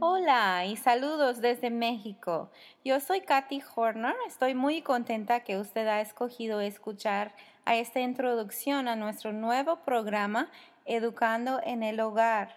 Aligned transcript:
Hola 0.00 0.64
y 0.66 0.76
saludos 0.76 1.40
desde 1.40 1.70
México. 1.70 2.50
Yo 2.84 2.98
soy 2.98 3.20
Kathy 3.20 3.62
Horner. 3.76 4.16
Estoy 4.26 4.54
muy 4.54 4.82
contenta 4.82 5.44
que 5.44 5.58
usted 5.58 5.86
ha 5.86 6.00
escogido 6.00 6.60
escuchar 6.60 7.36
a 7.64 7.76
esta 7.76 8.00
introducción 8.00 8.88
a 8.88 8.96
nuestro 8.96 9.32
nuevo 9.32 9.76
programa 9.84 10.50
Educando 10.86 11.60
en 11.62 11.84
el 11.84 12.00
Hogar. 12.00 12.56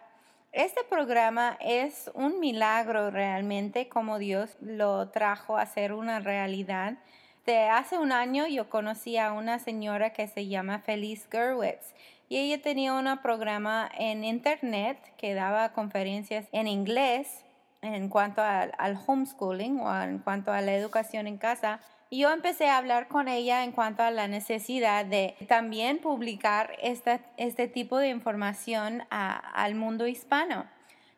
Este 0.53 0.83
programa 0.89 1.55
es 1.59 2.09
un 2.15 2.39
milagro 2.39 3.11
realmente 3.11 3.89
como 3.89 4.17
Dios 4.17 4.57
lo 4.59 5.09
trajo 5.09 5.55
a 5.55 5.67
ser 5.67 5.93
una 5.93 6.19
realidad 6.19 6.97
de 7.45 7.63
hace 7.69 7.97
un 7.97 8.11
año 8.11 8.47
yo 8.47 8.69
conocí 8.69 9.17
a 9.17 9.33
una 9.33 9.59
señora 9.59 10.11
que 10.13 10.27
se 10.27 10.47
llama 10.47 10.79
Feliz 10.79 11.27
Gerwitz 11.29 11.93
y 12.29 12.37
ella 12.37 12.61
tenía 12.61 12.93
un 12.93 13.17
programa 13.19 13.89
en 13.97 14.23
internet 14.23 14.97
que 15.17 15.33
daba 15.33 15.73
conferencias 15.73 16.47
en 16.51 16.67
inglés 16.67 17.43
en 17.81 18.07
cuanto 18.07 18.41
al, 18.41 18.97
homeschooling 19.05 19.79
o 19.81 20.01
en 20.01 20.19
cuanto 20.19 20.53
a 20.53 20.61
la 20.61 20.73
educación 20.73 21.27
en 21.27 21.37
casa. 21.37 21.81
Y 22.09 22.19
yo 22.19 22.31
empecé 22.31 22.69
a 22.69 22.77
hablar 22.77 23.09
con 23.09 23.27
ella 23.27 23.63
en 23.65 23.73
cuanto 23.73 24.03
a 24.03 24.11
la 24.11 24.27
necesidad 24.27 25.05
de 25.05 25.35
también 25.49 25.99
publicar 25.99 26.77
este 26.81 27.67
tipo 27.67 27.97
de 27.97 28.07
información 28.09 29.03
al 29.09 29.75
mundo 29.75 30.07
hispano. 30.07 30.65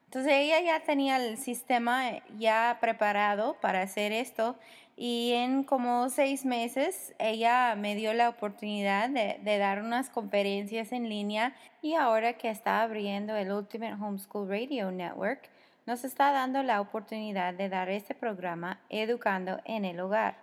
Entonces 0.05 0.33
ella 0.33 0.61
ya 0.61 0.79
tenía 0.81 1.17
el 1.17 1.37
sistema 1.37 2.03
ya 2.37 2.77
preparado 2.79 3.55
para 3.59 3.81
hacer 3.81 4.11
esto 4.11 4.55
y 4.97 5.33
en 5.33 5.63
como 5.63 6.09
seis 6.09 6.45
meses 6.45 7.13
ella 7.19 7.75
me 7.75 7.95
dio 7.95 8.13
la 8.13 8.29
oportunidad 8.29 9.09
de, 9.09 9.57
dar 9.57 9.81
unas 9.81 10.09
conferencias 10.09 10.91
en 10.93 11.09
línea 11.09 11.53
y 11.81 11.95
ahora 11.95 12.33
que 12.33 12.49
está 12.49 12.81
abriendo 12.81 13.35
el 13.35 13.51
Ultimate 13.51 13.93
Homeschool 13.93 14.49
Radio 14.49 14.91
Network, 14.91 15.49
nos 15.85 16.03
está 16.03 16.31
dando 16.31 16.63
la 16.63 16.81
oportunidad 16.81 17.53
de 17.53 17.69
dar 17.69 17.89
este 17.89 18.15
programa 18.15 18.79
Educando 18.89 19.59
en 19.65 19.85
el 19.85 19.99
Hogar. 19.99 20.37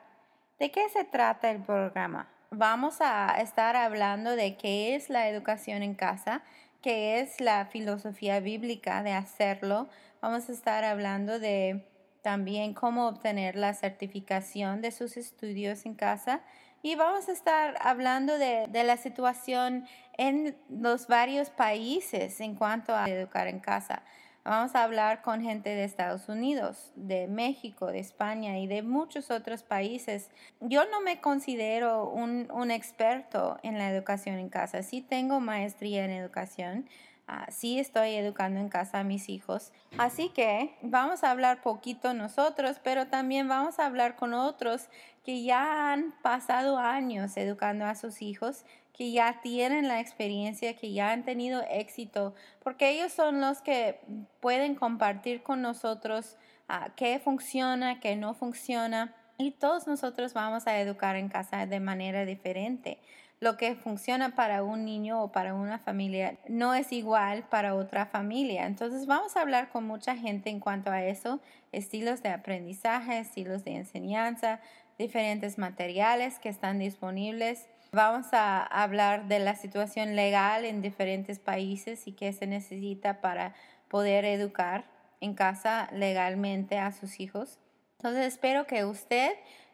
¿De 0.59 0.71
qué 0.71 0.89
se 0.91 1.05
trata 1.05 1.51
el 1.51 1.63
programa? 1.63 2.29
Vamos 2.51 3.01
a 3.01 3.41
estar 3.41 3.75
hablando 3.75 4.37
de 4.37 4.57
qué 4.57 4.95
es 4.95 5.09
la 5.09 5.29
educación 5.29 5.83
en 5.83 5.95
casa, 5.95 6.43
qué 6.83 7.21
es 7.21 7.41
la 7.41 7.67
filosofía 7.67 8.41
bíblica 8.41 9.03
de 9.03 9.13
hacerlo. 9.13 9.89
Vamos 10.21 10.49
a 10.49 10.53
estar 10.53 10.85
hablando 10.85 11.39
de 11.39 11.87
también 12.23 12.75
cómo 12.75 13.09
obtener 13.09 13.57
la 13.57 13.73
certificación 13.75 14.83
de 14.83 14.91
sus 14.91 15.17
estudios 15.17 15.87
en 15.87 15.95
casa 15.95 16.43
y 16.83 16.97
vamos 16.97 17.29
a 17.29 17.33
estar 17.33 17.77
hablando 17.81 18.39
de, 18.39 18.69
la 18.73 18.97
situación 18.97 19.87
en 20.19 20.57
los 20.69 21.07
varios 21.07 21.51
países 21.51 22.41
en 22.41 22.57
cuanto 22.57 22.95
a 22.95 23.09
educar 23.09 23.47
en 23.47 23.61
casa. 23.61 24.03
Vamos 24.45 24.75
a 24.75 24.83
hablar 24.83 25.23
con 25.23 25.41
gente 25.41 25.71
de 25.71 25.85
Estados 25.85 26.29
Unidos, 26.29 26.91
de 26.97 27.29
México, 27.29 27.87
de 27.87 28.01
España 28.01 28.59
y 28.59 28.67
de 28.67 28.83
muchos 28.83 29.31
otros 29.31 29.63
países. 29.63 30.31
Yo 30.61 30.83
no 30.91 31.01
me 31.01 31.21
considero 31.21 32.11
un, 32.11 32.51
un 32.51 32.73
experto 32.73 33.59
en 33.63 33.79
la 33.79 33.89
educación 33.89 34.41
en 34.41 34.49
casa. 34.49 34.83
Sí 34.83 35.01
tengo 35.01 35.39
maestría 35.39 36.05
en 36.05 36.11
educación, 36.11 36.89
Ah, 37.29 37.47
sí 37.51 37.79
estoy 37.79 38.15
educando 38.15 38.59
en 38.59 38.69
casa 38.69 38.99
a 38.99 39.05
mis 39.05 39.29
hijos. 39.29 39.73
Así 39.97 40.29
que 40.31 40.75
vamos 40.83 41.23
a 41.23 41.31
hablar 41.31 41.63
poquito 41.63 42.15
nosotros, 42.15 42.81
pero 42.83 43.07
también 43.07 43.49
vamos 43.49 43.79
a 43.79 43.87
hablar 43.87 44.17
con 44.17 44.35
otros 44.35 44.89
que 45.25 45.43
ya 45.43 45.93
han 45.93 46.13
pasado 46.23 46.79
años 46.79 47.37
educando 47.37 47.87
a 47.87 47.95
sus 47.95 48.23
hijos, 48.23 48.65
que 48.93 49.13
ya 49.13 49.41
tienen 49.41 49.89
la 49.89 50.01
experiencia, 50.01 50.77
que 50.77 50.93
ya 50.93 51.13
han 51.13 51.25
tenido 51.25 51.63
éxito, 51.71 52.35
porque 52.63 52.91
ellos 52.91 53.13
son 53.13 53.41
los 53.41 53.63
que 53.63 54.01
pueden 54.41 54.75
compartir 54.75 55.43
con 55.43 55.63
nosotros 55.63 56.37
ah, 56.69 56.91
qué 56.97 57.21
funciona, 57.21 58.01
qué 58.01 58.17
no 58.17 58.35
funciona. 58.35 59.15
Y 59.39 59.53
todos 59.53 59.87
nosotros 59.87 60.35
vamos 60.35 60.67
a 60.67 60.79
educar 60.79 61.17
en 61.17 61.29
casa 61.29 61.67
de 61.67 61.81
manera 61.81 62.25
diferente 62.25 62.99
lo 63.43 63.57
que 63.57 63.75
funciona 63.75 64.37
para 64.37 64.63
un 64.63 64.85
niño 64.85 65.21
o 65.21 65.33
para 65.33 65.53
una 65.53 65.81
familia 65.81 66.39
no 66.49 66.75
es 66.75 66.93
igual 66.93 67.43
para 67.51 67.75
otra 67.75 68.07
familia. 68.07 68.67
Entonces 68.67 69.05
vamos 69.07 69.37
a 69.37 69.41
hablar 69.41 69.69
con 69.71 69.85
mucha 69.85 70.15
gente 70.15 70.49
en 70.49 70.61
cuanto 70.61 70.93
a 70.93 71.03
eso, 71.03 71.41
estilos 71.73 72.23
de 72.23 72.29
aprendizaje, 72.29 73.19
estilos 73.19 73.65
de 73.65 73.75
enseñanza, 73.75 74.61
diferentes 74.97 75.59
materiales 75.59 76.39
que 76.39 76.51
están 76.51 76.79
disponibles. 76.79 77.67
Vamos 77.91 78.27
a 78.31 78.63
hablar 78.63 79.27
de 79.27 79.41
la 79.41 79.57
situación 79.57 80.15
legal 80.15 80.65
en 80.65 80.81
diferentes 80.81 81.41
países 81.41 82.07
y 82.07 82.13
qué 82.13 82.33
se 82.33 82.47
necesita 82.47 83.21
para 83.21 83.55
poder 83.89 84.25
educar 84.25 84.85
en 85.21 85.35
casa 85.35 85.89
legalmente 85.93 86.79
a 86.79 86.93
sus 86.93 87.19
hijos. 87.19 87.59
Entonces 87.99 88.25
espero 88.25 88.69
que 88.69 88.85
usted 88.85 89.33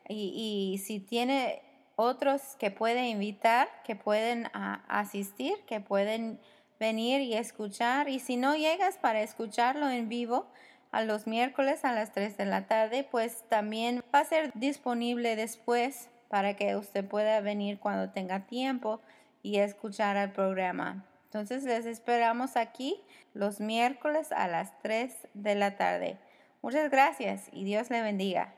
y, 0.09 0.73
y 0.73 0.79
si 0.79 1.01
tiene 1.01 1.68
otros 2.01 2.55
que 2.61 2.71
pueden 2.71 3.07
invitar, 3.07 3.69
que 3.83 3.97
pueden 3.97 4.49
ah, 4.55 4.85
asistir, 4.87 5.55
que 5.67 5.81
pueden 5.81 6.39
venir 6.79 7.23
y 7.23 7.35
escuchar. 7.35 8.09
Y 8.09 8.21
si 8.21 8.37
no 8.37 8.55
llegas 8.55 8.99
para 8.99 9.21
escucharlo 9.21 9.91
en 9.91 10.09
vivo 10.09 10.47
a 10.93 11.03
los 11.03 11.27
miércoles 11.27 11.85
a 11.85 11.93
las 11.93 12.13
3 12.13 12.37
de 12.37 12.47
la 12.47 12.69
tarde, 12.69 13.03
pues 13.11 13.43
también 13.49 14.05
va 14.15 14.21
a 14.21 14.25
ser 14.25 14.53
disponible 14.55 15.35
después 15.35 16.09
para 16.29 16.55
que 16.55 16.77
usted 16.77 17.05
pueda 17.05 17.41
venir 17.41 17.81
cuando 17.81 18.11
tenga 18.11 18.47
tiempo 18.47 19.01
y 19.43 19.59
escuchar 19.59 20.17
el 20.17 20.31
programa. 20.31 21.05
Entonces 21.25 21.65
les 21.65 21.85
esperamos 21.85 22.57
aquí 22.57 23.03
los 23.35 23.59
miércoles 23.59 24.31
a 24.31 24.47
las 24.47 24.79
3 24.83 25.13
de 25.35 25.55
la 25.57 25.75
tarde. 25.75 26.17
Muchas 26.63 26.93
gracias 26.93 27.49
y 27.51 27.65
Dios 27.65 27.91
le 27.91 28.03
bendiga. 28.03 28.55